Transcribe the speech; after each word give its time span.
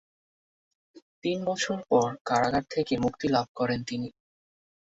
তিন 1.23 1.37
বছর 1.45 1.77
পর 1.89 2.07
কারাগার 2.25 2.65
থেকে 2.69 2.93
মুক্তিলাভ 2.97 3.45
করেন 3.55 3.79
তিনি। 3.83 4.09